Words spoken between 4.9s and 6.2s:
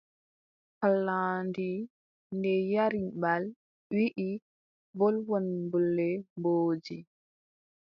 wolwan bolle